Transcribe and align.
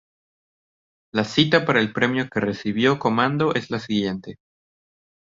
La 1.13 1.23
cita 1.23 1.63
para 1.63 1.79
el 1.79 1.93
premio 1.93 2.27
que 2.27 2.39
recibió 2.39 2.97
Commando 2.97 3.53
es 3.53 3.69
la 3.69 3.77
siguiente. 3.79 4.39